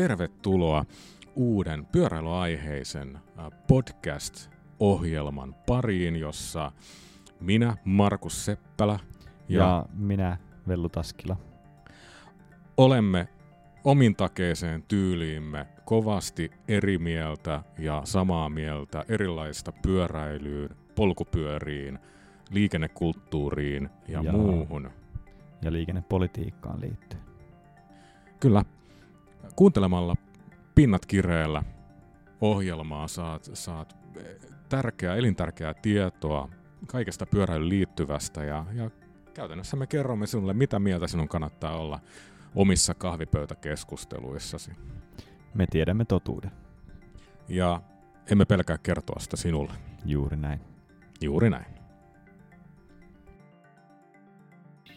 [0.00, 0.84] tervetuloa
[1.36, 3.18] uuden pyöräilyaiheisen
[3.66, 6.72] podcast-ohjelman pariin, jossa
[7.40, 8.98] minä, Markus Seppälä
[9.48, 10.36] ja, ja minä,
[10.68, 11.36] Vellu Taskila,
[12.76, 13.28] olemme
[13.84, 21.98] omintakeiseen tyyliimme kovasti eri mieltä ja samaa mieltä erilaista pyöräilyyn, polkupyöriin,
[22.50, 24.90] liikennekulttuuriin ja, ja muuhun.
[25.62, 27.22] Ja liikennepolitiikkaan liittyen.
[28.40, 28.64] Kyllä.
[29.56, 30.16] Kuuntelemalla
[30.74, 31.62] Pinnat kireellä
[32.40, 33.96] ohjelmaa saat, saat
[34.68, 36.48] tärkeää, elintärkeää tietoa
[36.86, 38.90] kaikesta pyöräilyyn liittyvästä ja, ja
[39.34, 42.00] käytännössä me kerromme sinulle, mitä mieltä sinun kannattaa olla
[42.54, 44.70] omissa kahvipöytäkeskusteluissasi.
[45.54, 46.50] Me tiedämme totuuden.
[47.48, 47.82] Ja
[48.30, 49.72] emme pelkää kertoa sitä sinulle.
[50.04, 50.60] Juuri näin.
[51.20, 51.66] Juuri näin.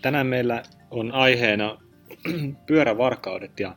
[0.02, 1.78] Tänään meillä on aiheena
[2.67, 3.76] pyörävarkaudet ja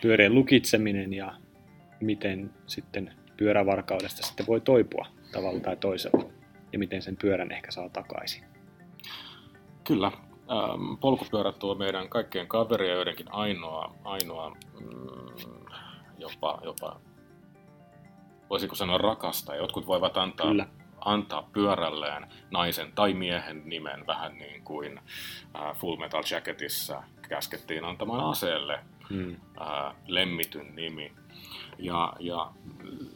[0.00, 1.34] pyörien lukitseminen ja
[2.00, 6.24] miten sitten pyörävarkaudesta sitten voi toipua tavalla tai toisella
[6.72, 8.44] ja miten sen pyörän ehkä saa takaisin.
[9.84, 10.06] Kyllä.
[10.06, 15.66] Ähm, polkupyörä tuo meidän kaikkien kaveria joidenkin ainoa, ainoa mm,
[16.18, 17.00] jopa, jopa,
[18.50, 19.54] voisiko sanoa rakasta.
[19.56, 20.66] Jotkut voivat antaa Kyllä
[21.00, 25.00] antaa pyörälleen naisen tai miehen nimen, vähän niin kuin
[25.56, 29.36] äh, Full Metal Jacketissa käskettiin antamaan aseelle hmm.
[29.60, 31.12] äh, lemmityn nimi.
[31.78, 32.50] Ja, ja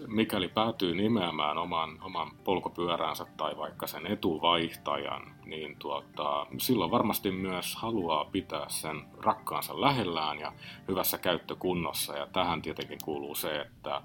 [0.07, 7.77] mikäli päätyy nimeämään oman, oman polkupyöränsä tai vaikka sen etuvaihtajan, niin tuota, silloin varmasti myös
[7.77, 10.53] haluaa pitää sen rakkaansa lähellään ja
[10.89, 12.17] hyvässä käyttökunnossa.
[12.17, 14.03] Ja tähän tietenkin kuuluu se, että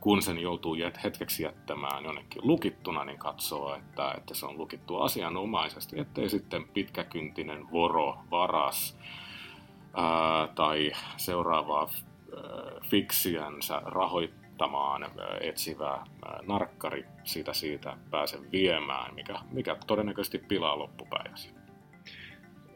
[0.00, 6.00] kun sen joutuu hetkeksi jättämään jonnekin lukittuna, niin katsoo, että, että se on lukittu asianomaisesti,
[6.00, 8.98] ettei sitten pitkäkyntinen voro, varas
[9.96, 11.90] ää, tai seuraavaa
[12.90, 16.06] fiksiänsä rahoittamaan ää, etsivä ää,
[16.46, 21.50] narkkari siitä siitä pääse viemään, mikä, mikä todennäköisesti pilaa loppupäiväsi.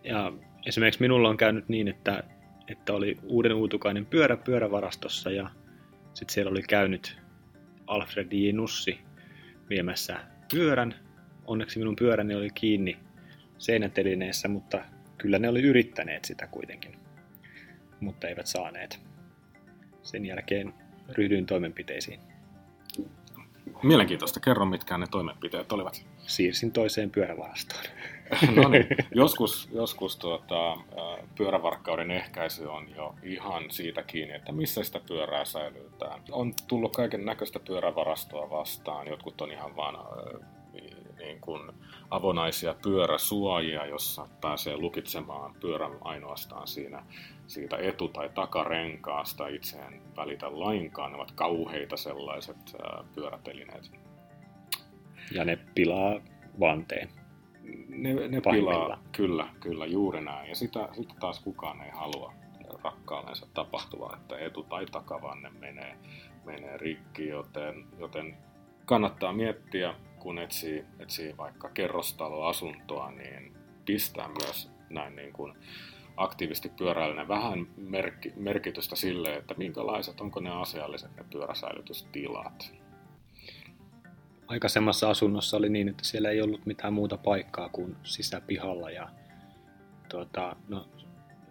[0.04, 0.32] Ja
[0.66, 2.22] esimerkiksi minulla on käynyt niin, että,
[2.68, 5.50] että oli uuden uutukainen pyörä pyörävarastossa ja
[6.14, 7.20] sitten siellä oli käynyt
[7.86, 8.52] Alfred J.
[8.52, 8.98] Nussi
[9.68, 10.20] viemässä
[10.52, 10.94] pyörän.
[11.46, 12.98] Onneksi minun pyöräni oli kiinni
[13.58, 14.78] seinätelineessä, mutta
[15.18, 16.98] kyllä ne oli yrittäneet sitä kuitenkin,
[18.00, 19.00] mutta eivät saaneet.
[20.02, 20.74] Sen jälkeen
[21.08, 22.20] ryhdyin toimenpiteisiin.
[23.82, 24.40] Mielenkiintoista.
[24.40, 26.06] Kerro, mitkä ne toimenpiteet olivat.
[26.18, 27.84] Siirsin toiseen pyörävarastoon.
[28.56, 30.76] no niin, joskus, joskus tuota,
[31.38, 36.20] pyörävarkkauden ehkäisy on jo ihan siitä kiinni, että missä sitä pyörää säilytään.
[36.30, 39.06] On tullut kaiken näköistä pyörävarastoa vastaan.
[39.08, 39.94] Jotkut on ihan vaan
[41.20, 41.72] niin kuin
[42.10, 47.02] avonaisia pyöräsuojia, jossa pääsee lukitsemaan pyörän ainoastaan siinä,
[47.46, 49.48] siitä etu- tai takarenkaasta.
[49.48, 52.56] Itse en välitä lainkaan, ne ovat kauheita sellaiset
[53.14, 53.90] pyörätelineet.
[55.32, 56.20] Ja ne pilaa
[56.60, 57.08] vanteen.
[57.88, 60.48] Ne, ne pilaa, kyllä, kyllä, juuri näin.
[60.48, 62.32] Ja sitä, sitä taas kukaan ei halua
[62.84, 65.96] rakkaallensa tapahtuvaa, että etu- tai takavanne menee,
[66.44, 68.36] menee rikki, joten, joten
[68.84, 73.52] kannattaa miettiä kun etsii, etsii vaikka kerrostaloasuntoa, niin
[73.84, 75.54] pistää myös näin niin kuin
[76.16, 82.72] aktiivisesti pyöräilyinen vähän merk- merkitystä sille, että minkälaiset, onko ne asialliset ne pyöräsäilytystilat.
[84.46, 89.08] Aikaisemmassa asunnossa oli niin, että siellä ei ollut mitään muuta paikkaa kuin sisäpihalla ja
[90.08, 90.88] tuota, no,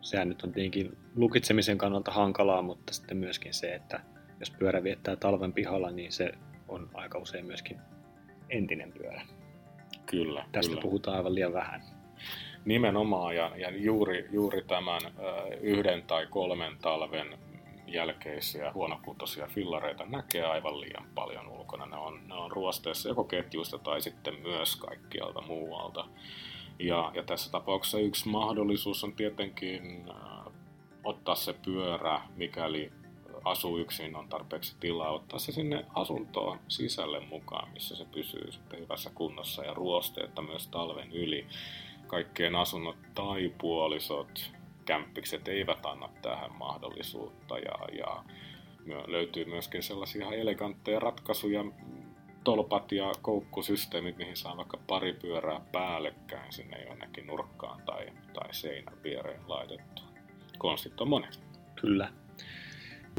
[0.01, 3.99] sehän nyt on tietenkin lukitsemisen kannalta hankalaa, mutta sitten myöskin se, että
[4.39, 6.31] jos pyörä viettää talven pihalla, niin se
[6.67, 7.79] on aika usein myöskin
[8.49, 9.21] entinen pyörä.
[10.05, 10.45] Kyllä.
[10.51, 10.81] Tästä kyllä.
[10.81, 11.81] puhutaan aivan liian vähän.
[12.65, 17.37] Nimenomaan, ja, ja juuri, juuri tämän ö, yhden tai kolmen talven
[17.87, 21.85] jälkeisiä huonokuntoisia fillareita näkee aivan liian paljon ulkona.
[21.85, 26.05] Ne on, ne on ruosteessa joko ketjuista tai sitten myös kaikkialta muualta.
[26.79, 30.53] Ja, ja tässä tapauksessa yksi mahdollisuus on tietenkin äh,
[31.03, 32.91] ottaa se pyörä, mikäli
[33.49, 38.79] asuu yksin, on tarpeeksi tilaa ottaa se sinne asuntoon sisälle mukaan, missä se pysyy sitten
[38.79, 41.47] hyvässä kunnossa ja ruosteetta myös talven yli.
[42.07, 44.51] Kaikkien asunnot tai puolisot,
[44.85, 48.23] kämppikset eivät anna tähän mahdollisuutta ja, ja
[49.07, 51.65] löytyy myöskin sellaisia elegantteja ratkaisuja,
[52.43, 59.03] tolpat ja koukkusysteemit, mihin saa vaikka pari pyörää päällekkäin sinne jonnekin nurkkaan tai, tai seinän
[59.03, 60.01] viereen laitettu.
[60.57, 61.39] Konstit on monet.
[61.81, 62.09] Kyllä.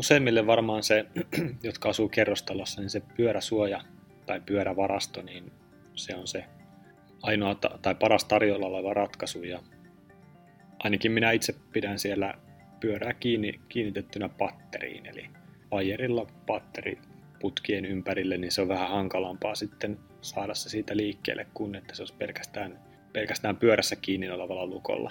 [0.01, 1.07] Useimmille varmaan se,
[1.63, 3.81] jotka asuu kerrostalossa, niin se pyöräsuoja
[4.27, 5.53] tai pyörävarasto, niin
[5.95, 6.45] se on se
[7.23, 9.43] ainoa tai paras tarjolla oleva ratkaisu.
[9.43, 9.63] Ja
[10.79, 12.35] ainakin minä itse pidän siellä
[12.81, 15.27] pyörää kiinni, kiinnitettynä patteriin, eli
[15.71, 16.99] vajerilla patteri
[17.41, 22.03] putkien ympärille, niin se on vähän hankalampaa sitten saada se siitä liikkeelle, kun että se
[22.03, 22.81] olisi pelkästään,
[23.13, 25.11] pelkästään pyörässä kiinni olevalla lukolla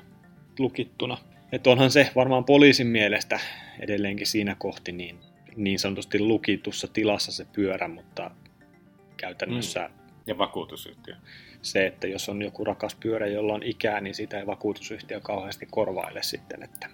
[0.59, 1.17] lukittuna.
[1.51, 3.39] Että onhan se varmaan poliisin mielestä
[3.79, 5.19] edelleenkin siinä kohti niin,
[5.55, 8.31] niin sanotusti lukitussa tilassa se pyörä, mutta
[9.17, 9.99] käytännössä mm.
[10.27, 11.15] Ja vakuutusyhtiö.
[11.61, 15.67] se, että jos on joku rakas pyörä, jolla on ikää, niin sitä ei vakuutusyhtiö kauheasti
[15.71, 16.63] korvaile sitten.
[16.63, 16.89] Että...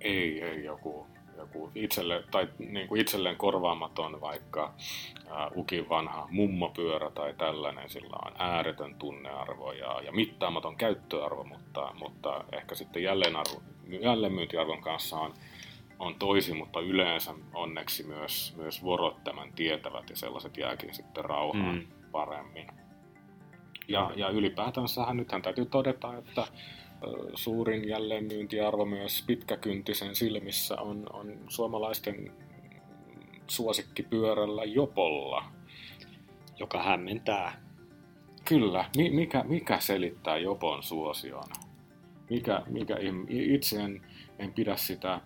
[0.00, 1.06] Ei, ei joku,
[1.54, 4.74] joku itselle, tai niin kuin itselleen korvaamaton vaikka
[5.30, 11.94] ää, ukin vanha mummopyörä tai tällainen, sillä on ääretön tunnearvo ja, ja mittaamaton käyttöarvo, mutta,
[11.98, 13.62] mutta ehkä sitten jälleenarvo,
[14.00, 15.34] jälleenmyyntiarvon kanssa on,
[15.98, 21.74] on toisin, mutta yleensä onneksi myös, myös vorot tämän tietävät ja sellaiset jääkin sitten rauhaan
[21.74, 21.86] mm.
[22.12, 22.66] paremmin.
[23.88, 26.46] Ja, ja ylipäätänsähän nythän täytyy todeta, että
[27.34, 32.32] suurin jälleenmyyntiarvo myös pitkäkyntisen silmissä on, on suomalaisten
[33.46, 35.44] suosikkipyörällä Jopolla.
[36.58, 37.62] joka hämmentää.
[38.44, 41.44] Kyllä, Mi- mikä, mikä selittää Jopon suosion?
[42.30, 42.96] Mikä, mikä
[43.28, 44.02] itse en,
[44.38, 45.20] en pidä sitä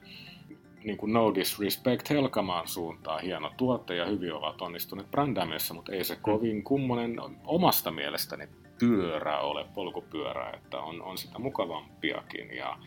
[0.85, 3.23] niin kuin no disrespect Helkamaan suuntaan.
[3.23, 9.41] Hieno tuote ja hyvin ovat onnistuneet brändäämisessä, mutta ei se kovin kummonen omasta mielestäni pyörä
[9.41, 12.79] ole, polkupyörä, että on, on sitä mukavampiakin ja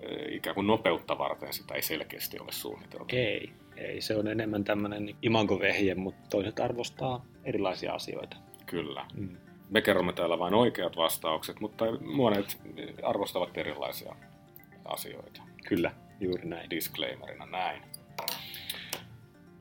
[0.00, 3.16] e, ikään kuin nopeutta varten sitä ei selkeästi ole suunniteltu.
[3.16, 4.00] Ei, ei.
[4.00, 8.36] Se on enemmän tämmöinen imangovehje, mutta toiset arvostaa erilaisia asioita.
[8.66, 9.06] Kyllä.
[9.14, 9.36] Mm.
[9.70, 12.58] Me kerromme täällä vain oikeat vastaukset, mutta monet
[13.02, 14.16] arvostavat erilaisia
[14.84, 15.42] asioita.
[15.68, 16.70] Kyllä, juuri näin.
[16.70, 17.82] disclaimerina näin.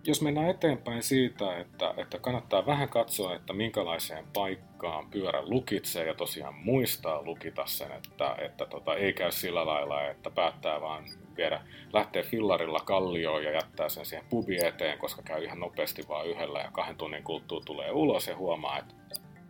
[0.07, 6.13] Jos mennään eteenpäin siitä, että, että kannattaa vähän katsoa, että minkälaiseen paikkaan pyörä lukitsee ja
[6.13, 11.05] tosiaan muistaa lukita sen, että, että tota, ei käy sillä lailla, että päättää vaan
[11.37, 11.61] viedä,
[11.93, 16.59] lähtee fillarilla kallioon ja jättää sen siihen pubi eteen, koska käy ihan nopeasti vaan yhdellä
[16.59, 18.95] ja kahden tunnin kuluttua tulee ulos ja huomaa, että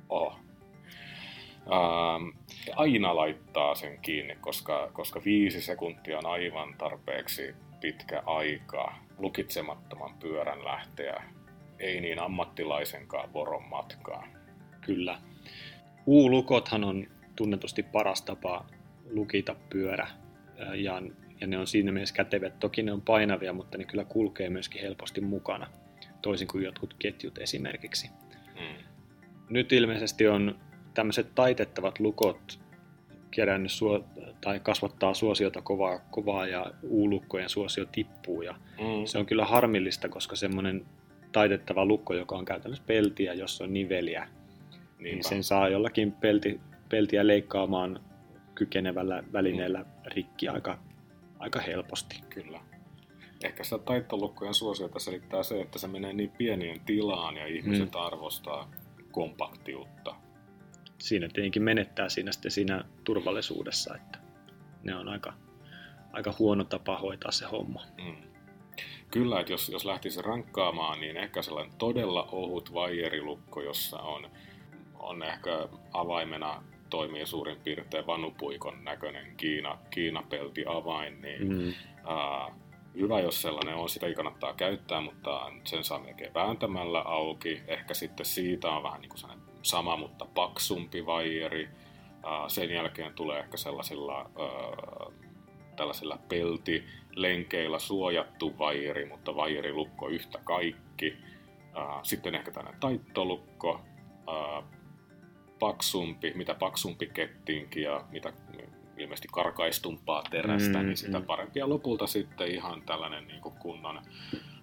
[0.10, 0.36] oho,
[1.72, 2.30] Ähm,
[2.76, 10.66] aina laittaa sen kiinni, koska, koska viisi sekuntia on aivan tarpeeksi pitkä aika lukitsemattoman pyörän
[10.66, 11.24] lähteä
[11.80, 14.30] ei niin ammattilaisenkaan voron matkaan.
[14.82, 15.22] Kyllä.
[16.06, 18.66] U-lukothan on tunnetusti paras tapa
[19.10, 20.08] lukita pyörä
[20.76, 21.02] ja,
[21.42, 22.60] ja ne on siinä mielessä kätevät.
[22.60, 25.68] Toki ne on painavia, mutta ne kyllä kulkee myöskin helposti mukana,
[26.22, 28.10] toisin kuin jotkut ketjut esimerkiksi.
[28.60, 28.84] Mm.
[29.50, 30.60] Nyt ilmeisesti on
[30.94, 32.60] tämmöiset taitettavat lukot
[33.36, 34.04] kerännyt suo,
[34.42, 38.42] tai kasvattaa suosiota kovaa, kovaa ja U-lukkojen suosio tippuu.
[38.42, 39.06] Ja Mm.
[39.06, 40.86] se on kyllä harmillista, koska semmoinen
[41.32, 45.30] taitettava lukko, joka on käytännössä peltiä, jossa on niveliä, niin Niinpä.
[45.30, 46.60] sen saa jollakin pelti,
[46.90, 48.00] peltiä leikkaamaan
[48.56, 50.78] kykenevällä välineellä rikki aika,
[51.40, 52.22] aika helposti.
[52.30, 52.60] Kyllä.
[53.44, 58.00] Ehkä sitä taittolukkojen suosiota selittää se, että se menee niin pienien tilaan ja ihmiset Mm.
[58.02, 58.72] arvostaa
[59.12, 60.16] kompaktiutta.
[61.06, 64.20] Siinä tietenkin menettää siinä sitten siinä turvallisuudessa, että
[64.84, 65.34] ne on aika,
[66.14, 67.82] aika huono tapa hoitaa se homma.
[68.06, 68.16] Mm.
[69.12, 74.30] Kyllä, että jos, jos lähtisi rankkaamaan, niin ehkä sellainen todella ohut vaijerilukko, jossa on,
[75.00, 81.74] on ehkä avaimena toimii suurin piirtein vanupuikon näköinen Kiina, Kiinapelti avain, niin Mm.
[82.06, 82.56] ää,
[82.96, 87.62] hyvä, jos sellainen on, sitä kannattaa käyttää, mutta sen saa melkein vääntämällä auki.
[87.68, 91.70] Ehkä sitten siitä on vähän niin kuin sellainen sama, mutta paksumpi vaijeri.
[92.48, 94.30] Sen jälkeen tulee ehkä sellaisilla
[95.76, 101.18] tällaisilla peltilenkeillä suojattu vaijeri, mutta vaijerilukko yhtä kaikki.
[102.04, 103.82] Sitten ehkä tällainen taittolukko,
[105.60, 108.34] paksumpi, mitä paksumpi kettinki ja mitä
[108.98, 111.26] ilmeisesti karkaistumpaa terästä, Mm, niin sitä mm.
[111.26, 111.60] parempi.
[111.60, 114.02] Ja lopulta sitten ihan tällainen niin kuin kunnon,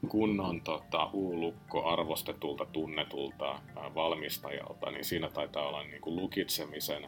[0.09, 7.05] kunnon tota, U-lukko arvostetulta, tunnetulta ää, valmistajalta, niin siinä taitaa olla niin kuin lukitsemisen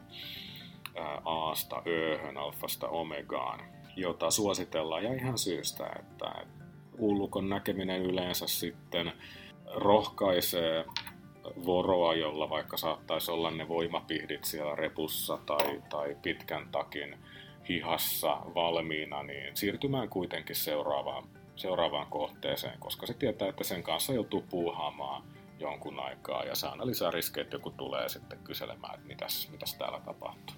[0.97, 3.61] ää, Aasta Öhön, Alfasta Omegaan,
[3.97, 6.47] jota suositellaan ja ihan syystä, että
[6.99, 9.13] U-lukon näkeminen yleensä sitten
[9.75, 10.85] rohkaisee
[11.67, 17.19] voroa, jolla vaikka saattaisi olla ne voimapihdit siellä repussa tai, tai pitkän takin
[17.69, 21.25] hihassa valmiina, niin siirtymään kuitenkin seuraavaan,
[21.57, 25.23] seuraavaan kohteeseen, koska se tietää, että sen kanssa joutuu puuhaamaan
[25.59, 29.75] jonkun aikaa ja se aina lisää riskejä, että joku tulee sitten kyselemään, että mitäs, mitäs
[29.75, 30.57] täällä tapahtuu.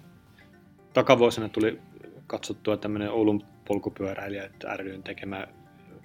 [0.93, 1.79] Takavuosina tuli
[2.27, 5.47] katsottua tämmöinen Oulun polkupyöräilijät ryn tekemä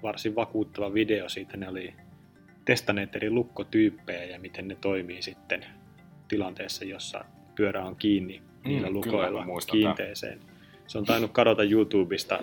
[0.02, 1.56] varsin vakuuttava video siitä.
[1.56, 1.94] Ne oli
[2.64, 5.66] testanneet eri lukkotyyppejä ja miten ne toimii sitten
[6.28, 10.40] tilanteessa, jossa pyörä on kiinni niillä Mm, lukoilla kiinteeseen.
[10.86, 12.38] Se on tainnut kadota YouTubesta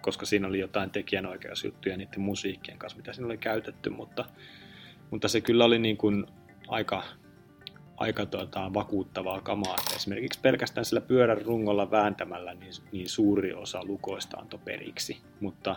[0.00, 4.24] koska siinä oli jotain tekijänoikeusjuttuja niiden musiikkien kanssa, mitä siinä oli käytetty, mutta,
[5.10, 6.26] mutta se kyllä oli niin kuin
[6.68, 7.02] aika,
[7.96, 9.76] aika tuota, vakuuttavaa kamaa.
[9.96, 15.76] Esimerkiksi pelkästään sillä pyörän rungolla vääntämällä niin, niin suuri osa lukoista antoi periksi, mutta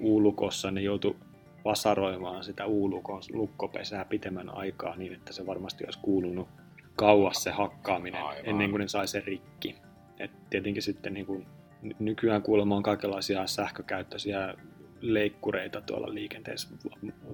[0.00, 1.16] U-lukossa ne joutui
[1.64, 6.48] vasaroimaan sitä U-lukon lukkopesää pitemmän aikaa niin, että se varmasti olisi kuulunut
[6.96, 8.46] kauas se hakkaaminen Aivan.
[8.46, 9.76] ennen kuin ne sai sen rikki.
[10.18, 11.46] Et tietenkin sitten niin kuin,
[11.98, 14.54] nykyään kuulemma on kaikenlaisia sähkökäyttöisiä
[15.00, 16.68] leikkureita tuolla liikenteessä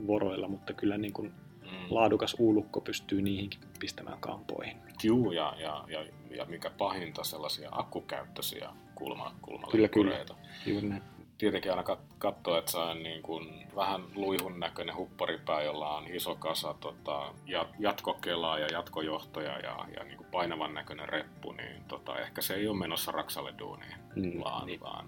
[0.06, 1.32] voroilla, mutta kyllä niin kuin
[1.62, 1.70] mm.
[1.90, 4.76] laadukas uulukko pystyy niihinkin pistämään kampoihin.
[5.02, 9.34] Juu, ja, ja, ja, ja mikä pahinta, sellaisia akkukäyttöisiä kulma,
[9.70, 10.24] Kyllä, kyllä.
[10.66, 11.02] Juuri näin
[11.38, 16.34] tietenkin aina katsoa, että se on niin kuin vähän luihun näköinen hupparipää, jolla on iso
[16.34, 17.34] kasa tota,
[17.78, 22.68] jatkokelaa ja jatkojohtoja ja, ja niin kuin painavan näköinen reppu, niin tota, ehkä se ei
[22.68, 24.80] ole menossa Raksalle duuniin, mm, vaan, niin.
[24.80, 25.06] vaan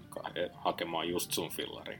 [0.53, 1.99] hakemaan just sun fillari.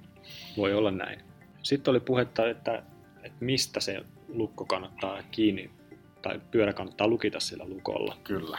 [0.57, 1.21] Voi olla näin.
[1.63, 2.83] Sitten oli puhetta, että,
[3.23, 5.71] että mistä se lukko kannattaa kiinni
[6.21, 8.17] tai pyörä kannattaa lukita sillä lukolla.
[8.23, 8.57] Kyllä.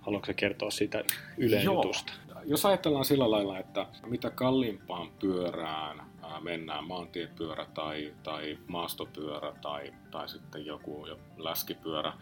[0.00, 1.04] Haluatko kertoa siitä
[1.38, 2.12] yleijutusta?
[2.44, 10.28] Jos ajatellaan sillä lailla, että mitä kalliimpaan pyörään mennään, maantiepyörä tai, tai maastopyörä tai, tai
[10.28, 11.06] sitten joku
[11.36, 12.12] läskipyörä,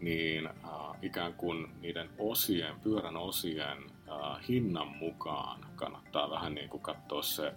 [0.00, 0.48] niin
[1.02, 3.78] ikään kuin niiden osien, pyörän osien
[4.48, 7.54] hinnan mukaan kannattaa vähän niin kuin katsoa se,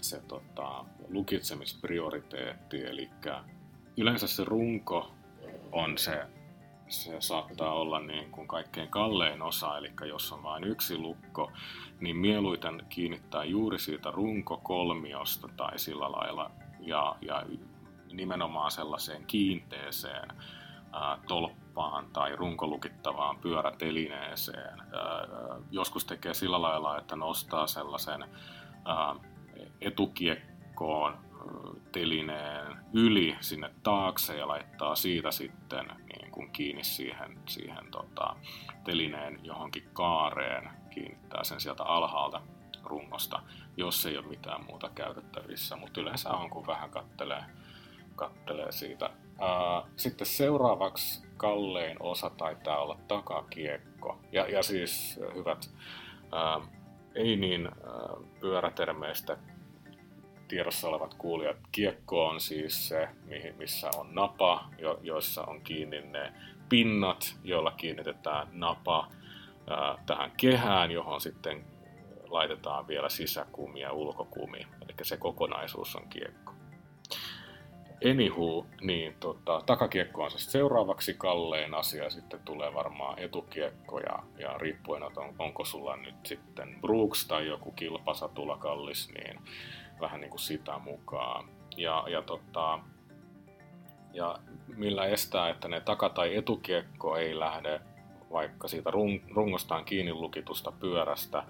[0.00, 3.10] se tota, lukitsemisprioriteetti, eli
[3.96, 5.10] yleensä se runko
[5.72, 6.22] on se
[6.88, 11.52] se saattaa olla niin kuin kaikkein kallein osa, eli jos on vain yksi lukko,
[12.00, 17.46] niin mieluiten kiinnittää juuri siitä runkokolmiosta tai sillä lailla ja, ja
[18.12, 20.28] nimenomaan sellaiseen kiinteeseen
[20.92, 24.80] ää, tolppaan tai runkolukittavaan pyörätelineeseen.
[24.80, 28.24] Ää, joskus tekee sillä lailla, että nostaa sellaisen
[28.84, 29.14] ää,
[29.80, 31.27] etukiekkoon
[31.92, 38.36] telineen yli sinne taakse ja laittaa siitä sitten niin kuin kiinni siihen, siihen tota,
[38.84, 42.42] telineen johonkin kaareen, kiinnittää sen sieltä alhaalta
[42.84, 43.42] rungosta,
[43.76, 47.44] jos ei ole mitään muuta käytettävissä, mutta yleensä on, kun vähän kattelee,
[48.16, 49.10] kattelee siitä.
[49.40, 54.20] Ää, sitten seuraavaksi kallein osa taitaa olla takakiekko.
[54.32, 55.70] Ja, ja siis hyvät,
[56.32, 56.60] ää,
[57.14, 57.72] ei niin ää,
[58.40, 59.38] pyörätermeistä
[60.48, 63.08] tiedossa olevat kuulijat, kiekko on siis se,
[63.58, 64.64] missä on napa,
[65.02, 66.32] joissa on kiinni ne
[66.68, 69.08] pinnat, joilla kiinnitetään napa
[70.06, 71.64] tähän kehään, johon sitten
[72.28, 74.58] laitetaan vielä sisäkumi ja ulkokumi.
[74.58, 76.52] Eli se kokonaisuus on kiekko.
[78.10, 84.58] Anywho, niin tota, takakiekko on se seuraavaksi kallein asia, sitten tulee varmaan etukiekko ja, ja
[84.58, 89.40] riippuen, että on, onko sulla nyt sitten Brooks tai joku kilpasatula kallis, niin
[90.00, 91.48] vähän niin kuin sitä mukaan.
[91.76, 92.78] Ja, ja, tota,
[94.12, 94.38] ja
[94.76, 97.80] millä estää, että ne taka- tai etukiekko ei lähde
[98.32, 101.42] vaikka siitä rung, rungostaan kiinni lukitusta pyörästä,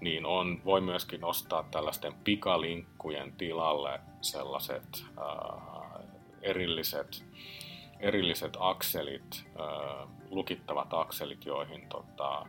[0.00, 6.00] niin on, voi myöskin ostaa tällaisten pikalinkkujen tilalle sellaiset ää,
[6.42, 7.24] erilliset,
[8.00, 12.46] erilliset akselit, ää, lukittavat akselit, joihin tota,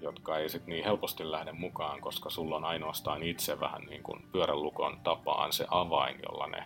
[0.00, 4.22] jotka ei sitten niin helposti lähde mukaan, koska sulla on ainoastaan itse vähän niin kuin
[4.32, 6.62] pyörälukon tapaan se avain, jolla ne,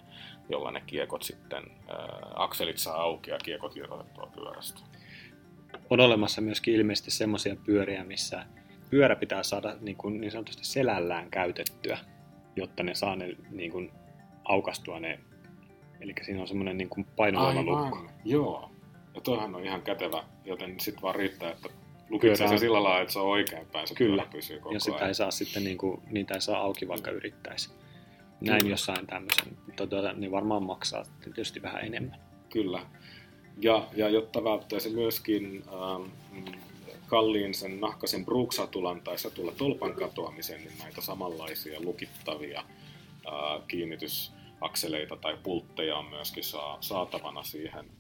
[0.48, 4.80] jolla ne kiekot sitten, ää, akselit saa auki ja kiekot irrotettua pyörästä.
[5.90, 8.46] On olemassa myöskin ilmeisesti semmoisia pyöriä, missä
[8.90, 11.98] pyörä pitää saada niin, kuin niin sanotusti selällään käytettyä,
[12.56, 13.92] jotta ne saa ne niin kuin
[14.44, 15.20] aukastua ne,
[16.00, 18.10] eli siinä on semmoinen niin kuin painovoimalukko.
[18.24, 18.70] Joo,
[19.14, 21.68] ja toihan on ihan kätevä, joten sitten vaan riittää, että
[22.10, 24.26] lukitsee se sillä lailla, että se on oikeinpäin, se Kyllä.
[24.32, 27.70] pysyy koko ja sitä ei saa sitten, niin kuin, niitä ei saa auki, vaikka yrittäisi.
[28.40, 28.72] Näin Kyllä.
[28.72, 32.20] jossain tämmöisen, tuota, niin varmaan maksaa tietysti vähän enemmän.
[32.50, 32.86] Kyllä.
[33.60, 36.10] Ja, ja jotta välttäisi myöskin ähm,
[37.06, 45.36] kalliin sen nahkaisen bruksatulan tai satula tolpan katoamisen, niin näitä samanlaisia lukittavia äh, kiinnitysakseleita tai
[45.42, 47.90] pultteja on myöskin saa, saatavana siihen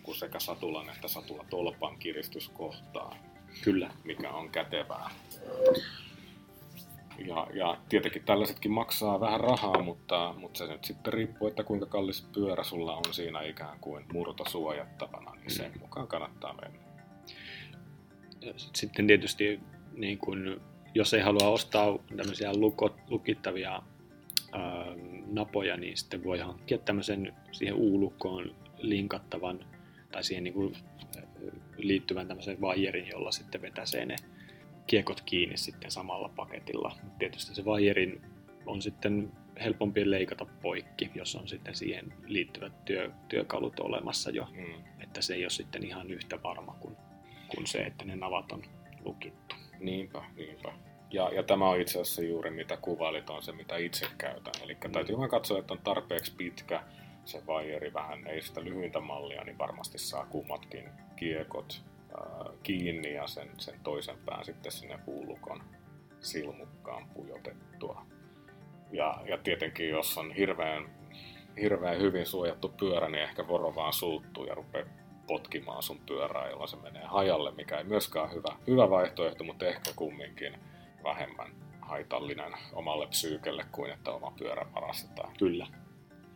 [0.00, 3.16] niin kuin sekä satulan että satula tolpan kiristyskohtaan.
[3.64, 3.90] Kyllä.
[4.04, 5.10] Mikä on kätevää.
[7.18, 11.86] Ja, ja tietenkin tällaisetkin maksaa vähän rahaa, mutta, mutta se nyt sitten riippuu, että kuinka
[11.86, 15.80] kallis pyörä sulla on siinä ikään kuin murto suojattavana, niin sen mm.
[15.80, 16.78] mukaan kannattaa mennä.
[18.56, 19.60] Sitten tietysti
[19.92, 20.60] niin kun,
[20.94, 23.82] jos ei halua ostaa tämmöisiä lukot, lukittavia
[24.52, 24.86] ää,
[25.26, 29.64] napoja, niin sitten voi hankkia tämmöisen siihen U-lukkoon linkattavan
[30.12, 30.76] tai siihen niin kuin
[31.76, 34.16] liittyvän tämmöisen vaijerin, jolla sitten vetäsee ne
[34.86, 36.96] kiekot kiinni sitten samalla paketilla.
[37.18, 38.22] Tietysti se vaijerin
[38.66, 39.32] on sitten
[39.64, 44.48] helpompi leikata poikki, jos on sitten siihen liittyvät työ, työkalut olemassa jo.
[44.52, 44.84] Mm.
[45.02, 46.96] Että se ei ole sitten ihan yhtä varma kuin,
[47.48, 48.62] kuin se, että ne navat on
[49.04, 49.54] lukittu.
[49.80, 50.72] Niinpä, niinpä.
[51.10, 54.54] Ja, ja tämä on itse asiassa juuri mitä kuvailit, on se mitä itse käytän.
[54.62, 54.92] Eli Mm.
[54.92, 56.82] täytyy vaan katsoa, että on tarpeeksi pitkä
[57.30, 61.82] se vaieri vähän, ei sitä lyhyintä mallia, niin varmasti saa kummatkin kiekot
[62.18, 65.62] ää, kiinni ja sen, sen toisen pään sitten sinne puulukon
[66.20, 68.06] silmukkaan pujotettua.
[68.92, 70.90] Ja, ja tietenkin, jos on hirveän,
[71.60, 74.86] hirveän hyvin suojattu pyörä, niin ehkä voro vaan suuttuu ja rupeaa
[75.26, 79.66] potkimaan sun pyörää, jolloin se menee hajalle, mikä ei myöskään ole hyvä, hyvä vaihtoehto, mutta
[79.66, 80.58] ehkä kumminkin
[81.04, 85.32] vähemmän haitallinen omalle psyykelle kuin että oma pyörä varastetaan.
[85.38, 85.66] Kyllä.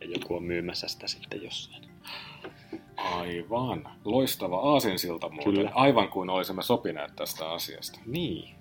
[0.01, 1.83] Ja joku on myymässä sitä sitten jossain.
[2.97, 3.89] Aivan.
[4.05, 5.53] Loistava aasinsilta muuten.
[5.53, 5.71] Kyllä.
[5.73, 7.99] Aivan kuin olisimme sopineet tästä asiasta.
[8.05, 8.55] Niin.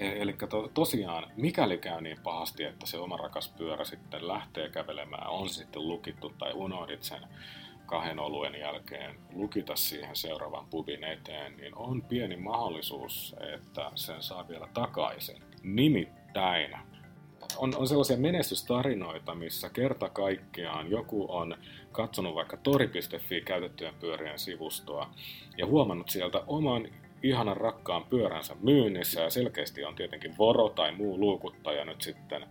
[0.00, 5.30] Eli to, tosiaan, mikäli käy niin pahasti, että se oma rakas pyörä sitten lähtee kävelemään,
[5.30, 7.20] on se sitten lukittu tai unohdit sen
[7.86, 14.48] kahden oluen jälkeen lukita siihen seuraavan pubin eteen, niin on pieni mahdollisuus, että sen saa
[14.48, 15.42] vielä takaisin.
[15.62, 16.78] Nimittäin
[17.58, 21.56] on, on sellaisia menestystarinoita, missä kerta kaikkiaan joku on
[21.92, 25.10] katsonut vaikka tori.fi käytettyjen pyörien sivustoa
[25.58, 26.88] ja huomannut sieltä oman
[27.22, 32.42] ihanan rakkaan pyöränsä myynnissä ja selkeästi on tietenkin voro tai muu luukuttaja nyt sitten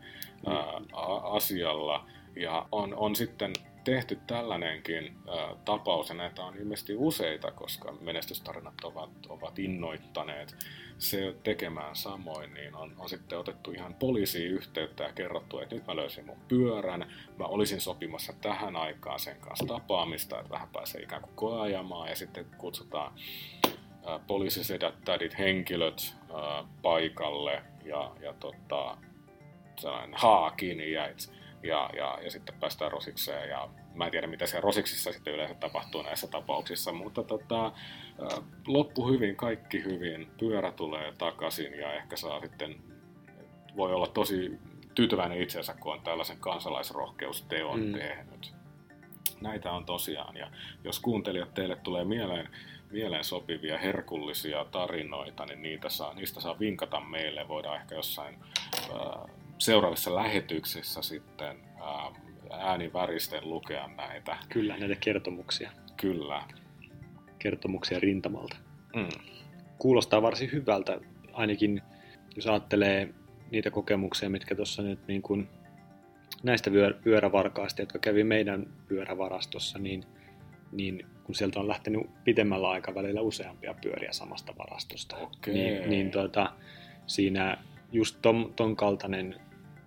[0.46, 2.06] ää, a- asialla.
[2.36, 8.84] Ja on, on sitten tehty tällainenkin ää, tapaus ja näitä on ilmeisesti useita, koska menestystarinat
[8.84, 10.56] ovat, ovat innoittaneet
[10.98, 15.88] se tekemään samoin, niin on, on sitten otettu ihan poliisiin yhteyttä ja kerrottu, että nyt
[15.88, 21.02] mä löysin mun pyörän, mä olisin sopimassa tähän aikaan sen kanssa tapaamista, että vähän pääsee
[21.02, 23.14] ikään kuin koeajamaan ja sitten kutsutaan
[24.06, 28.98] ää, poliisisedät, tädit, henkilöt ää, paikalle ja, ja tota,
[29.80, 34.46] sellainen haa kiinni jäit ja, ja, ja sitten päästään rosikseen ja mä en tiedä mitä
[34.48, 37.72] siellä rosiksissa sitten yleensä tapahtuu näissä tapauksissa, mutta tota,
[38.68, 42.76] loppu hyvin, kaikki hyvin, pyörä tulee takaisin ja ehkä saa sitten,
[43.76, 44.60] voi olla tosi
[44.96, 47.94] tyytyväinen itsensä, kun on tällaisen kansalaisrohkeusteon Mm.
[47.94, 48.54] tehnyt.
[49.42, 50.52] Näitä on tosiaan, ja
[50.84, 52.50] jos kuuntelijat teille tulee mieleen,
[52.92, 57.48] mieleen sopivia herkullisia tarinoita, niin niitä saa, niistä saa vinkata meille.
[57.48, 58.36] Voidaan ehkä jossain
[58.94, 59.26] ää,
[59.64, 62.12] seuraavissa lähetyksissä sitten ää,
[62.52, 64.38] ääniväristen lukea näitä.
[64.50, 65.72] Kyllä, näitä kertomuksia.
[65.98, 66.44] Kyllä.
[67.40, 68.56] Kertomuksia rintamalta.
[68.96, 69.08] Mm.
[69.78, 71.00] Kuulostaa varsin hyvältä,
[71.34, 71.82] ainakin
[72.36, 73.14] jos ajattelee
[73.52, 75.50] niitä kokemuksia, mitkä tuossa nyt niin kuin
[76.44, 76.72] näistä
[77.04, 80.04] pyörävarkaista, jotka kävi meidän pyörävarastossa, niin,
[80.72, 85.54] niin kun sieltä on lähtenyt pitemmällä aikavälillä useampia pyöriä samasta varastosta, Okei.
[85.54, 86.54] niin, niin tuota,
[87.08, 87.58] siinä
[87.92, 89.36] just ton, ton kaltainen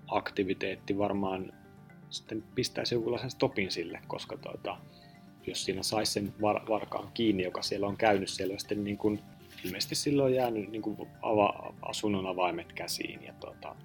[0.08, 1.52] aktiviteetti varmaan
[2.10, 4.76] sitten pistäisi jonkunlaisen stopin sille, koska tuota,
[5.46, 9.22] jos siinä saisi sen var, varkaan kiinni, joka siellä on käynyt selvästi, niin kuin,
[9.64, 13.76] ilmeisesti silloin on jäänyt niin kuin ava, asunnon avaimet käsiin, ja tuota,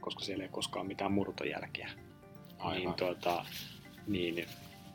[0.00, 1.90] koska siellä ei koskaan mitään murtojälkeä.
[2.58, 2.80] Aivan.
[2.80, 3.44] Niin, tuota,
[4.06, 4.46] niin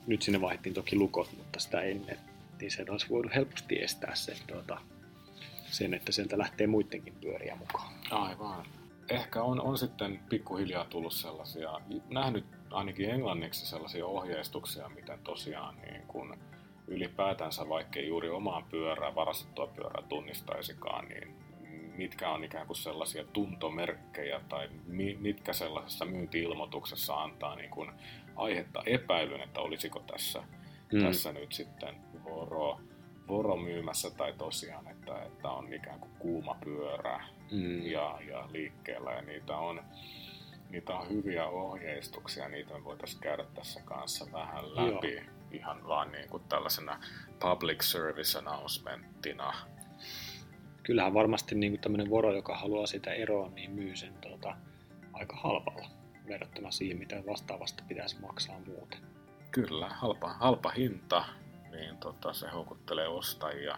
[0.08, 2.18] nyt sinne vaihdettiin toki lukot, mutta sitä ennen,
[2.62, 4.82] niin sen olisi voinut helposti estää sen, tuota,
[5.72, 7.94] sen, että sieltä lähtee muidenkin pyöriä mukaan.
[8.12, 8.66] Aivan.
[9.10, 16.02] Ehkä on, on sitten pikkuhiljaa tullut sellaisia, nähnyt ainakin englanniksi sellaisia ohjeistuksia, miten tosiaan niin
[16.08, 16.38] kun
[16.88, 21.36] ylipäätänsä, vaikkei juuri omaan pyörää, varastettua pyörää tunnistaisikaan, niin
[21.98, 27.92] mitkä on ikään kuin sellaisia tuntomerkkejä tai mi, mitkä sellaisessa myynti-ilmoituksessa antaa niin kuin
[28.36, 30.44] aihetta epäilyn, että olisiko tässä,
[30.94, 31.04] mm.
[31.04, 32.80] tässä nyt sitten voro,
[33.28, 37.86] voro myymässä tai tosiaan, että, että on ikään kuin kuuma pyörä Mm.
[37.86, 39.82] ja, ja liikkeellä ja niitä on,
[40.70, 45.24] niitä on hyviä ohjeistuksia, niitä me voitaisiin käydä tässä kanssa vähän läpi Joo.
[45.52, 47.00] ihan vaan niin kuin tällaisena
[47.40, 49.54] public service announcementtina.
[50.84, 54.56] Kyllähän varmasti niin kuin tämmöinen voro, joka haluaa sitä eroa, niin myy sen tuota,
[55.14, 55.88] aika halvalla
[56.28, 59.00] verrattuna siihen, mitä vastaavasta pitäisi maksaa muuten.
[59.52, 61.26] Kyllä, halpa, halpa hinta,
[61.72, 63.78] niin tota, se houkuttelee ostajia.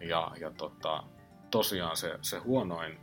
[0.00, 1.04] Ja, ja tota,
[1.52, 2.98] tosiaan se, se huonoin,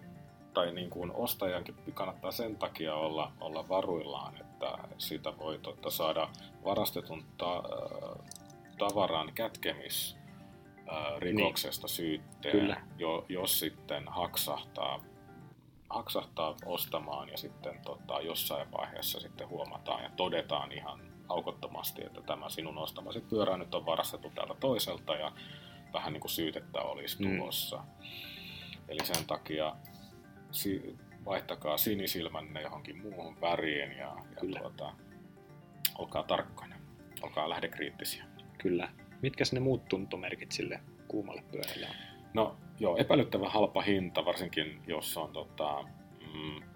[0.54, 6.30] tai niin kuin ostajankin kannattaa sen takia olla, olla varuillaan, että siitä voi totta, saada
[6.64, 7.64] varastetun ta,
[8.78, 10.18] tavaran kätkemis
[11.18, 11.96] rikoksesta niin.
[11.96, 12.82] syytteen, Kyllä.
[12.98, 15.04] Jo, jos sitten haksahtaa,
[15.90, 22.50] haksahtaa ostamaan ja sitten tota, jossain vaiheessa sitten huomataan ja todetaan ihan aukottomasti, että tämä
[22.50, 25.32] sinun ostamasi pyörä nyt on varastettu tältä toiselta ja
[25.94, 27.78] vähän niin kuin syytettä olisi tulossa.
[27.78, 27.84] Mm.
[28.90, 29.76] Eli sen takia
[30.52, 34.94] si- vaihtakaa sinisilmänne johonkin muuhun väriin ja, ja tuota,
[35.98, 36.76] olkaa tarkkoina,
[37.22, 38.26] olkaa lähdekriittisiä.
[38.58, 38.90] Kyllä.
[39.22, 41.96] Mitkä ne muut tuntomerkit sille kuumalle pyörälle on?
[42.34, 45.84] No joo, epäilyttävän halpa hinta, varsinkin jos on tota,
[46.34, 46.69] mm,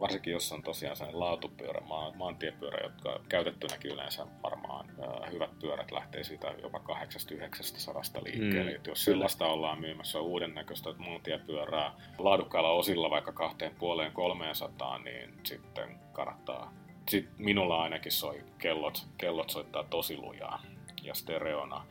[0.00, 5.90] varsinkin jos on tosiaan sellainen laatupyörä, maa, maantiepyörä, jotka käytettynäkin yleensä varmaan äh, hyvät pyörät
[5.90, 8.70] lähtee siitä jopa 800-900 liikkeelle.
[8.70, 15.34] Mm, jos sellaista ollaan myymässä uuden näköistä maantiepyörää laadukkailla osilla vaikka kahteen puoleen 300, niin
[15.44, 16.72] sitten kannattaa.
[17.08, 20.62] Sitten minulla ainakin soi kellot, kellot soittaa tosi lujaa
[21.02, 21.86] ja stereona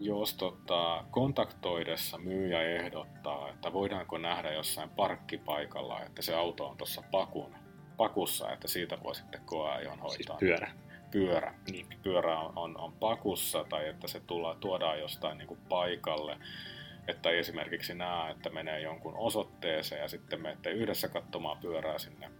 [0.00, 7.02] jos tota, kontaktoidessa myyjä ehdottaa, että voidaanko nähdä jossain parkkipaikalla, että se auto on tuossa
[7.10, 7.54] pakun,
[7.96, 10.38] pakussa, että siitä voi sitten koeajon hoitaa.
[10.38, 10.70] Siis pyörä.
[11.10, 11.54] Pyörä.
[11.70, 11.86] Niin.
[12.02, 16.36] Pyörä on, on, on pakussa tai että se tulla, tuodaan jostain niin kuin paikalle.
[17.08, 22.30] Että esimerkiksi näe, että menee jonkun osoitteeseen ja sitten menette yhdessä katsomaan pyörää sinne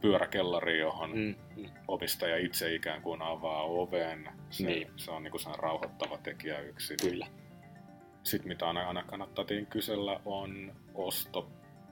[0.00, 1.70] pyöräkellari, johon mm, mm.
[1.88, 4.28] omistaja itse ikään kuin avaa oven.
[4.50, 4.90] Se, niin.
[4.96, 6.96] se on niin kuin rauhoittava tekijä yksi.
[6.96, 7.26] Kyllä.
[8.22, 11.48] Sitten mitä aina, aina kannattaa kysellä on osto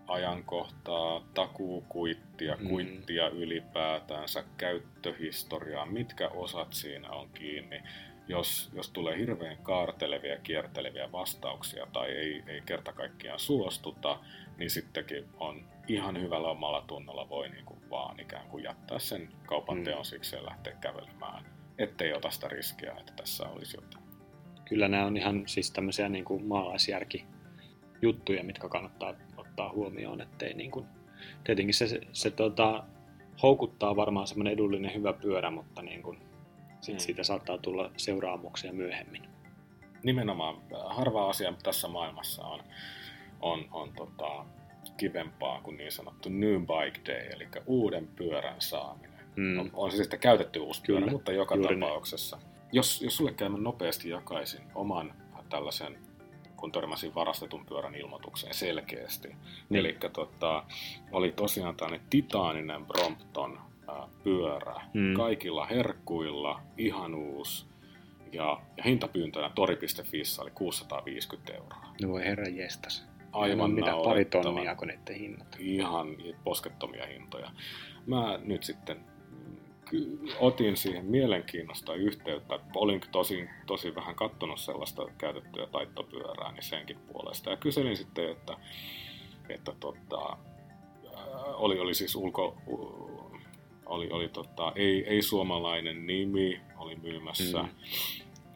[0.09, 2.69] ajankohtaa, takuukuittia, mm.
[2.69, 7.83] kuittia ylipäätänsä, käyttöhistoriaa, mitkä osat siinä on kiinni.
[8.29, 14.19] Jos, jos tulee hirveän kaartelevia, kierteleviä vastauksia tai ei, ei kerta kaikkiaan suostuta,
[14.59, 19.29] niin sittenkin on ihan hyvällä omalla tunnolla voi niin kuin vaan ikään kuin jättää sen
[19.47, 19.85] kaupan mm.
[19.85, 21.45] teon siksi ja lähteä kävelemään,
[21.79, 24.05] ettei ota sitä riskiä, että tässä olisi jotain.
[24.65, 27.27] Kyllä nämä on ihan siis tämmöisiä niin kuin maalaisjärki
[28.03, 30.87] juttuja, mitkä kannattaa ottaa huomioon, ettei niin kuin,
[31.45, 32.85] tietenkin se, se, se tota,
[33.43, 36.19] houkuttaa varmaan semmoinen edullinen hyvä pyörä, mutta niin kuin,
[36.87, 36.99] sit mm.
[36.99, 39.23] siitä saattaa tulla seuraamuksia myöhemmin.
[40.03, 42.61] Nimenomaan harva asia tässä maailmassa on,
[43.41, 44.45] on, on tota,
[44.97, 49.21] kivempaa kuin niin sanottu New Bike Day, eli uuden pyörän saaminen.
[49.37, 49.59] Mm.
[49.59, 51.01] On, on se sitten käytetty uusi Kyllä.
[51.01, 52.39] pyörä, mutta joka Juuri tapauksessa.
[52.73, 55.15] Jos, jos sulle käy, nopeasti jakaisin oman
[55.49, 55.99] tällaisen
[56.57, 59.29] kun törmäsin varastetun pyörän ilmoitukseen selkeästi.
[59.29, 59.77] Mm.
[59.77, 60.65] Eli tota,
[61.13, 63.59] oli tosiaan tämmöinen titaaninen Brompton
[64.25, 65.15] pyörä, mm.
[65.15, 67.67] kaikilla herkkuilla, ihan uusi.
[68.33, 71.87] Ja, ja hintapyyntönä tori.fissä oli 650 euroa.
[72.03, 75.57] No voi herra jestas aivan mitä pari tonnia kun niiden hinnat.
[75.59, 77.51] Ihan poskettomia hintoja.
[78.07, 79.01] Mä nyt sitten
[80.39, 82.59] otin siihen mielenkiinnosta yhteyttä.
[82.75, 87.51] Olin tosi, tosi vähän kattonut sellaista käytettyä taittopyörää niin senkin puolesta.
[87.51, 88.57] Ja kyselin sitten, että,
[89.49, 90.37] että tota,
[91.55, 92.57] oli, oli siis ulko,
[93.87, 97.63] oli, oli tota, ei, ei suomalainen nimi, oli myymässä.
[97.63, 97.69] Mm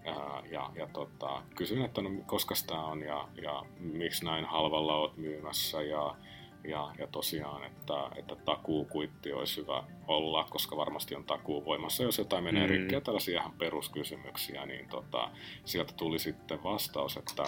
[0.05, 4.97] ja, ja, ja tota, kysyin, että no, koska tämä on ja, ja miksi näin halvalla
[4.97, 6.17] olet myymässä ja,
[6.65, 12.19] ja, ja tosiaan, että, että takuukuitti olisi hyvä olla, koska varmasti on takuu voimassa, jos
[12.19, 12.71] jotain menee mm.
[12.71, 15.31] rikki ja tällaisia ihan peruskysymyksiä, niin tota,
[15.65, 17.45] sieltä tuli sitten vastaus, että,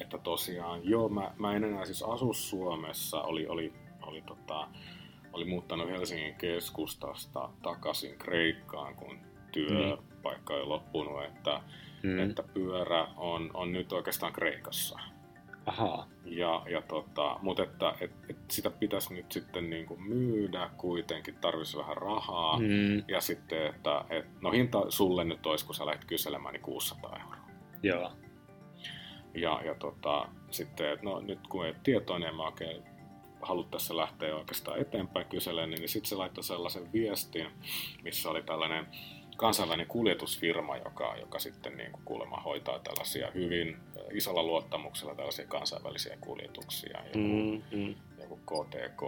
[0.00, 4.68] että tosiaan, joo, mä, mä en enää siis asu Suomessa, oli, oli, oli, tota,
[5.32, 9.18] oli muuttanut Helsingin keskustasta takaisin Kreikkaan, kun
[9.52, 10.58] työpaikka mm.
[10.58, 11.60] oli loppunut, että
[12.02, 12.18] mm.
[12.18, 14.98] että pyörä on, on nyt oikeastaan Kreikassa.
[15.66, 16.06] Aha.
[16.24, 21.34] Ja, ja tota, mutta että et, et sitä pitäisi nyt sitten niin kuin myydä kuitenkin,
[21.34, 22.58] tarvitsisi vähän rahaa.
[22.58, 23.02] Mm.
[23.08, 27.18] Ja sitten, että et, no hinta sulle nyt olisi, kun sä lähdet kyselemään, niin 600
[27.20, 27.36] euroa.
[27.82, 28.12] Joo.
[29.34, 32.82] Ja, ja tota, sitten, että no nyt kun ei tietoa, niin en mä oikein
[33.42, 37.46] halua tässä lähteä oikeastaan eteenpäin kyselemään, niin sitten se laittoi sellaisen viestin,
[38.02, 38.86] missä oli tällainen
[39.36, 43.76] kansainvälinen kuljetusfirma, joka, joka sitten niin kuin kuulemma hoitaa tällaisia hyvin
[44.12, 46.98] isolla luottamuksella tällaisia kansainvälisiä kuljetuksia.
[47.06, 47.94] Joku, mm, mm.
[48.20, 49.02] joku KTK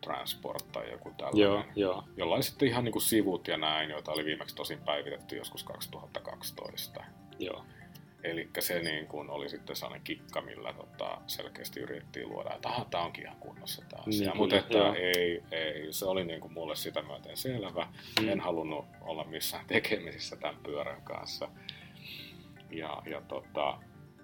[0.00, 2.04] Transport tai joku tällainen, joo, joo.
[2.16, 5.64] jolla oli sitten ihan niin kuin sivut ja näin, joita oli viimeksi tosin päivitetty joskus
[5.64, 7.04] 2012.
[7.38, 7.64] Joo.
[8.26, 12.86] Eli se niin kuin oli sitten sellainen kikka, millä tota, selkeästi yritettiin luoda, että aha,
[12.90, 14.30] tämä onkin ihan kunnossa tämä asia.
[14.30, 17.88] Niin, Mutta että ei, ei, se oli niin kuin mulle sitä myöten selvä.
[18.20, 18.28] Mm.
[18.28, 21.48] En halunnut olla missään tekemisissä tämän pyörän kanssa.
[22.70, 23.78] Ja, ja tota,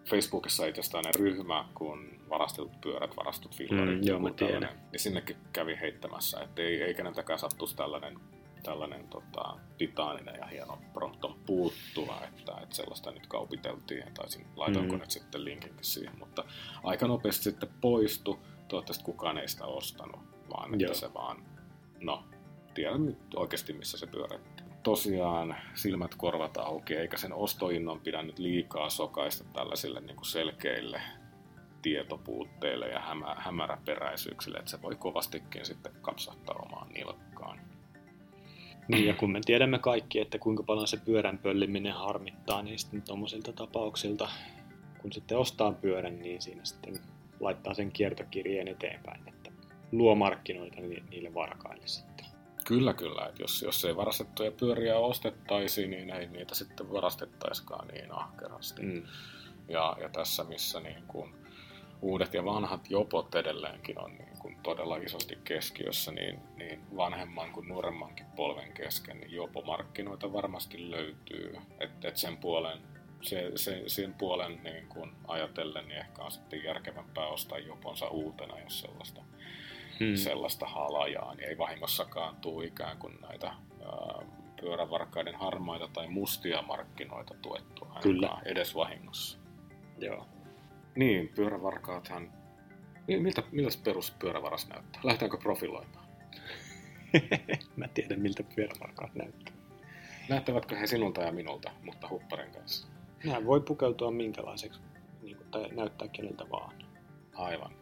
[0.04, 4.80] Facebookissa itse asiassa ryhmä, kun varastetut pyörät, varastut fillarit, mm, joo, mä tiedän.
[4.92, 8.18] niin sinnekin kävi heittämässä, että ei, ei keneltäkään sattuisi tällainen
[8.62, 15.00] tällainen tota, titaaninen ja hieno Brompton puuttuva, että, että sellaista nyt kaupiteltiin, tai laitanko mm.
[15.00, 16.44] nyt sitten linkinkin siihen, mutta
[16.82, 20.20] aika nopeasti sitten poistu, toivottavasti kukaan ei sitä ostanut,
[20.50, 20.94] vaan että Joo.
[20.94, 21.44] se vaan,
[22.00, 22.24] no,
[22.74, 24.62] tiedän nyt oikeasti missä se pyöritti.
[24.82, 31.02] Tosiaan silmät korvat auki, eikä sen ostoinnon pidä nyt liikaa sokaista tällaisille niin kuin selkeille
[31.82, 37.71] tietopuutteille ja hämä, hämäräperäisyyksille, että se voi kovastikin sitten kapsahtaa omaan nilkkaan.
[38.88, 43.02] Niin, ja kun me tiedämme kaikki, että kuinka paljon se pyörän pölliminen harmittaa, niin sitten
[43.02, 44.28] tuommoisilta tapauksilta,
[44.98, 46.94] kun sitten ostaa pyörän, niin siinä sitten
[47.40, 49.50] laittaa sen kiertokirjeen eteenpäin, että
[49.92, 52.26] luo markkinoita niille varkaille sitten.
[52.64, 53.26] Kyllä, kyllä.
[53.26, 58.82] Että jos, jos ei varastettuja pyöriä ostettaisi, niin ei niitä sitten varastettaiskaan niin ahkerasti.
[58.82, 59.02] Mm.
[59.68, 61.41] Ja, ja tässä missä niin kuin
[62.02, 67.68] uudet ja vanhat jopot edelleenkin on niin kuin todella isosti keskiössä, niin, niin vanhemman kuin
[67.68, 71.58] nuoremmankin polven kesken, niin jopomarkkinoita varmasti löytyy.
[71.80, 72.78] Että et sen puolen,
[73.20, 78.60] se, se, sen puolen niin kuin ajatellen, niin ehkä on sitten järkevämpää ostaa joponsa uutena,
[78.60, 79.22] jos sellaista,
[80.00, 80.16] hmm.
[80.16, 84.26] sellaista halajaa, niin ei vahingossakaan tule ikään kuin näitä ää,
[84.60, 88.38] pyörävarkaiden harmaita tai mustia markkinoita tuettua Kyllä.
[88.44, 89.38] edes vahingossa.
[89.98, 90.26] Joo.
[90.96, 92.32] Niin, pyörävarkaathan...
[93.06, 95.00] Miltä, miltä peruspyörävaras näyttää?
[95.04, 96.06] Lähdetäänkö profiloimaan?
[97.76, 99.54] Mä tiedän, miltä pyörävarkaat näyttää.
[100.28, 102.88] Näyttävätkö he sinulta ja minulta, mutta hupparin kanssa?
[103.24, 104.80] Nämä voi pukeutua minkälaiseksi,
[105.22, 106.74] niin kuin, tai näyttää keneltä vaan.
[107.34, 107.72] Aivan.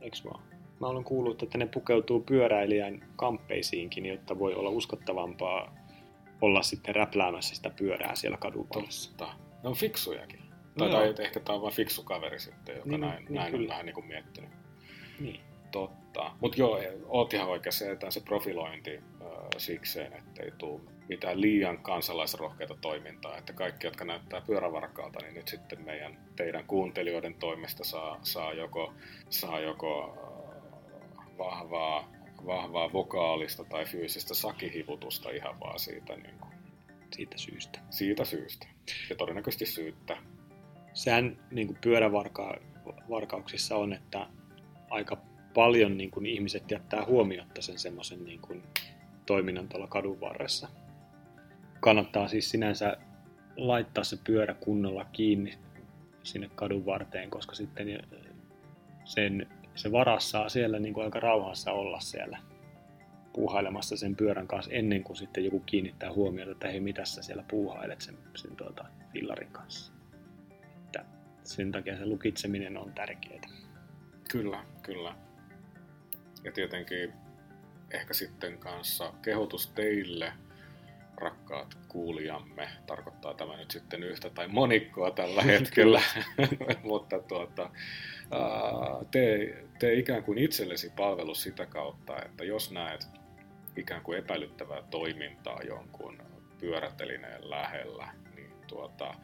[0.00, 0.42] Eiks vaan?
[0.80, 5.76] Mä olen kuullut, että ne pukeutuu pyöräilijän kamppeisiinkin, jotta voi olla uskottavampaa
[6.40, 9.34] olla sitten räpläämässä sitä pyörää siellä kadun Totta.
[9.62, 10.47] Ne on fiksujakin.
[10.78, 10.94] Tai, no.
[10.94, 13.86] tai ehkä tämä on vain fiksu kaveri sitten, joka niin, näin, niin, näin on vähän
[13.86, 14.50] niin kuin miettinyt.
[15.20, 15.40] Niin.
[15.70, 16.32] Totta.
[16.40, 22.74] Mutta joo, oot ihan oikeassa, että se profilointi äh, sikseen, ettei tule mitään liian kansalaisrohkeita
[22.80, 28.52] toimintaa, että kaikki, jotka näyttää pyörävarkaalta, niin nyt sitten meidän teidän kuuntelijoiden toimesta saa, saa
[28.52, 28.94] joko,
[29.30, 30.16] saa joko
[31.18, 32.08] äh, vahvaa,
[32.46, 36.52] vahvaa vokaalista tai fyysistä sakihivutusta ihan vaan siitä, niin kuin,
[37.12, 37.78] siitä syystä.
[37.90, 38.66] Siitä syystä.
[39.10, 40.16] Ja todennäköisesti syyttä
[40.92, 44.26] sehän niin kuin pyörävarkauksissa on, että
[44.90, 45.16] aika
[45.54, 48.62] paljon niin kuin ihmiset jättää huomiotta sen semmoisen niin kuin
[49.26, 50.68] toiminnan tuolla kadun varressa.
[51.80, 52.96] Kannattaa siis sinänsä
[53.56, 55.58] laittaa se pyörä kunnolla kiinni
[56.22, 58.02] sinne kadun varteen, koska sitten
[59.04, 62.38] sen, se varas saa siellä niin kuin aika rauhassa olla siellä
[63.32, 67.44] puuhailemassa sen pyörän kanssa ennen kuin sitten joku kiinnittää huomiota, että hei, mitä sä siellä
[67.50, 69.97] puuhailet sen, sen tuota, fillarin kanssa
[71.48, 73.48] sen takia se lukitseminen on tärkeää.
[74.30, 75.14] Kyllä, kyllä.
[76.44, 77.12] Ja tietenkin
[77.90, 80.32] ehkä sitten kanssa kehotus teille,
[81.16, 86.02] rakkaat kuulijamme, tarkoittaa tämä nyt sitten yhtä tai monikkoa tällä hetkellä,
[86.82, 87.70] mutta tuota,
[89.10, 93.06] tee, tee ikään kuin itsellesi palvelus sitä kautta, että jos näet
[93.76, 96.22] ikään kuin epäilyttävää toimintaa jonkun
[96.60, 99.14] pyörätelineen lähellä, niin tuota,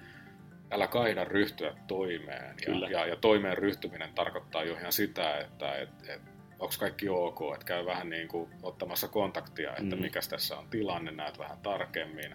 [0.74, 2.56] älä kaida ryhtyä toimeen.
[2.64, 2.88] Kyllä.
[2.88, 6.20] Ja, ja, ja toimeen ryhtyminen tarkoittaa jo ihan sitä, että et, et,
[6.58, 10.02] onko kaikki ok, että käy vähän niin kuin ottamassa kontaktia, että mm.
[10.02, 12.34] mikä tässä on tilanne, näet vähän tarkemmin.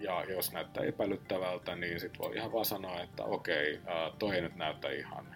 [0.00, 3.80] Ja jos näyttää epäilyttävältä, niin sitten voi ihan vaan sanoa, että okei,
[4.18, 5.34] toi ei nyt näyttää ihan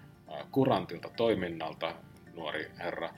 [0.50, 1.94] kurantilta toiminnalta,
[2.34, 3.10] nuori herra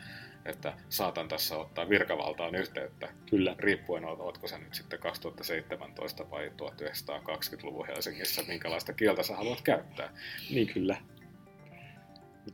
[0.46, 3.09] että saatan tässä ottaa virkavaltaan yhteyttä.
[3.30, 3.54] Kyllä.
[3.59, 10.11] Riippuen, oletko sä nyt sitten 2017 vai 1920-luvun Helsingissä, minkälaista kieltä sä haluat käyttää.
[10.50, 10.96] Niin kyllä.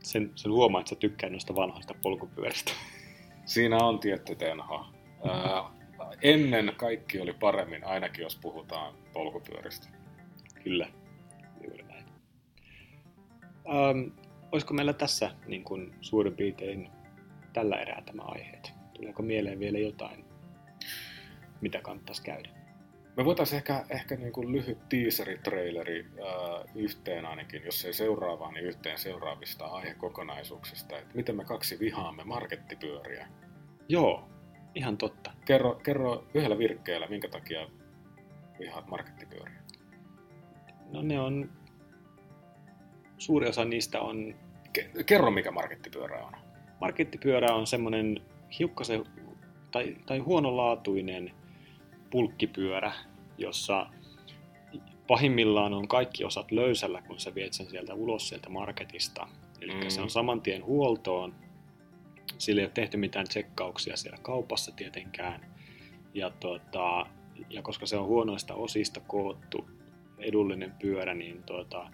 [0.03, 2.71] Sen, sen huomaa, että sä tykkää noista vanhoista polkupyöristä.
[3.45, 4.85] Siinä on tietty tenho.
[5.29, 5.81] Ää,
[6.21, 9.87] ennen kaikki oli paremmin, ainakin jos puhutaan polkupyöristä.
[10.63, 10.87] Kyllä,
[11.63, 12.05] juuri näin.
[13.67, 14.17] Ähm,
[14.51, 16.89] olisiko meillä tässä niin kuin suurin piirtein
[17.53, 18.73] tällä erää tämä aiheet?
[18.93, 20.25] Tuleeko mieleen vielä jotain,
[21.61, 22.49] mitä kannattaisi käydä?
[23.17, 28.53] Me voitaisiin ehkä, ehkä niin kuin lyhyt teaseri, traileri äh, yhteen ainakin, jos ei seuraavaan,
[28.53, 30.97] niin yhteen seuraavista aihekokonaisuuksista.
[30.97, 33.27] Että miten me kaksi vihaamme markettipyöriä.
[33.89, 34.29] Joo,
[34.75, 35.31] ihan totta.
[35.45, 37.67] Kerro, kerro yhdellä virkkeellä, minkä takia
[38.59, 39.61] vihaat markettipyöriä.
[40.91, 41.51] No ne on,
[43.17, 44.35] suuri osa niistä on...
[45.05, 46.33] Kerro, mikä markettipyörä on.
[46.81, 48.21] Markettipyörä on semmoinen
[48.59, 49.03] hiukkasen
[49.71, 51.31] tai, tai huonolaatuinen
[52.09, 52.91] pulkkipyörä,
[53.37, 53.87] jossa
[55.07, 59.27] pahimmillaan on kaikki osat löysällä, kun sä viet sen sieltä ulos sieltä marketista.
[59.61, 59.89] Eli mm.
[59.89, 61.35] se on saman tien huoltoon.
[62.37, 65.45] Sillä ei ole tehty mitään tsekkauksia siellä kaupassa tietenkään.
[66.13, 67.05] Ja, tuota,
[67.49, 69.69] ja koska se on huonoista osista koottu
[70.17, 71.91] edullinen pyörä, niin, tuota,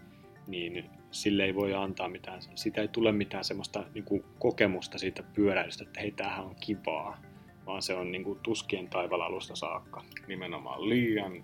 [0.48, 5.24] niin sille ei voi antaa mitään, siitä ei tule mitään semmoista niin kuin kokemusta siitä
[5.24, 7.22] pyöräilystä, että hei, tämähän on kivaa,
[7.66, 10.04] vaan se on niin kuin tuskien taivaalla alusta saakka.
[10.28, 11.44] Nimenomaan liian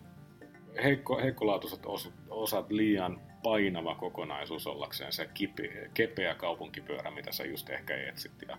[0.84, 7.70] heikko, heikkolaatuiset osat, osat liian painava kokonaisuus ollakseen se kipi, kepeä kaupunkipyörä, mitä sä just
[7.70, 8.58] ehkä etsit ja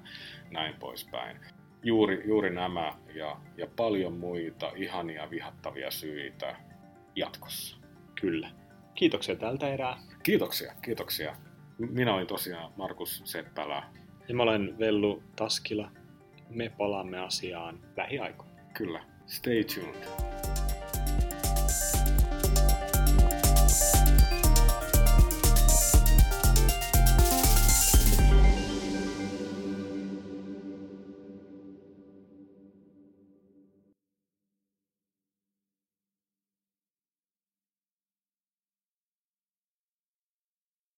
[0.51, 1.37] näin poispäin.
[1.83, 6.57] Juuri, juuri nämä ja, ja paljon muita ihania vihattavia syitä
[7.17, 7.77] jatkossa.
[8.21, 8.51] Kyllä.
[8.95, 9.99] Kiitoksia tältä erää.
[10.25, 11.37] Kiitoksia, kiitoksia.
[11.79, 13.83] Minä olin tosiaan Markus Seppälä.
[14.29, 15.91] Ja mä olen Vellu Taskila.
[16.51, 18.61] Me palaamme asiaan lähiaikoina.
[18.75, 19.05] Kyllä.
[19.27, 20.34] Stay tuned.